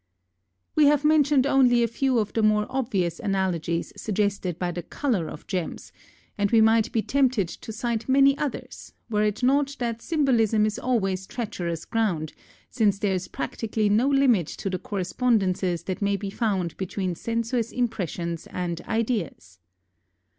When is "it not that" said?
9.21-10.01